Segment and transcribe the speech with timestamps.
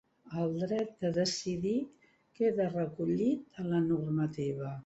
[0.43, 1.75] El dret de decidir
[2.41, 4.77] queda recollit a la normativa